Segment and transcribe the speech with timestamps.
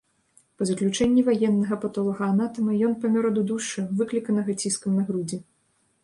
[0.59, 5.37] Па заключэнні ваеннага патолагаанатама, ён памёр ад удушша, выкліканага ціскам на грудзі.